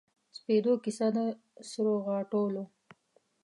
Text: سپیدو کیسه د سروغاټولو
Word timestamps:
سپیدو 0.37 0.73
کیسه 0.83 1.07
د 1.15 1.17
سروغاټولو 1.69 2.63